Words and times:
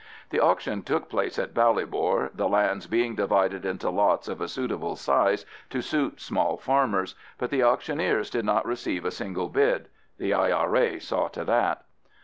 The 0.31 0.39
auction 0.39 0.81
took 0.81 1.09
place 1.09 1.37
in 1.37 1.49
Ballybor, 1.49 2.31
the 2.33 2.47
lands 2.49 2.87
being 2.87 3.13
divided 3.13 3.65
into 3.67 3.91
lots 3.91 4.27
of 4.27 4.41
a 4.41 4.47
suitable 4.47 4.95
size 4.95 5.45
to 5.69 5.79
suit 5.83 6.19
small 6.19 6.57
farmers; 6.57 7.13
but 7.37 7.51
the 7.51 7.63
auctioneers 7.63 8.31
did 8.31 8.43
not 8.45 8.65
receive 8.65 9.05
a 9.05 9.11
single 9.11 9.49
bid—the 9.49 10.33
I.R.A. 10.33 10.97
saw 10.97 11.27
to 11.27 11.43
that. 11.43 11.85